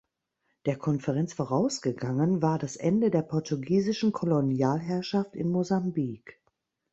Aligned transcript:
Der 0.65 0.77
Konferenz 0.79 1.33
vorausgegangen 1.33 2.41
war 2.41 2.57
das 2.57 2.75
Ende 2.75 3.11
der 3.11 3.21
portugiesischen 3.21 4.11
Kolonialherrschaft 4.11 5.35
in 5.35 5.51
Mosambik. 5.51 6.41